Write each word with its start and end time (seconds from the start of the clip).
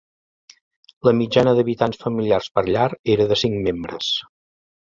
La 1.07 1.13
mitjana 1.19 1.53
d'habitants 1.59 2.01
familiars 2.05 2.49
per 2.57 2.65
llar 2.71 2.89
era 3.17 3.31
de 3.33 3.41
cinc 3.45 3.63
membres. 3.69 4.13